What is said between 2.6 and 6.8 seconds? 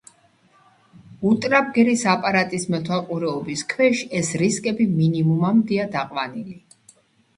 მეთვალყურეობის ქვეშ ეს რისკები მინიმუმამდეა დაყვანილი.